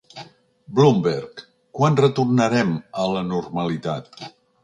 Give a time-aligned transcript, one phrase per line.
[0.79, 1.43] Bloomberg:
[1.81, 4.21] Quan retornarem a la normalitat?